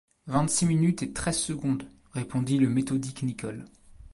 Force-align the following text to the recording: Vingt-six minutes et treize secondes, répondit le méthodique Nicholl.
Vingt-six 0.25 0.65
minutes 0.65 1.03
et 1.03 1.13
treize 1.13 1.37
secondes, 1.37 1.87
répondit 2.15 2.57
le 2.57 2.69
méthodique 2.69 3.21
Nicholl. 3.21 3.65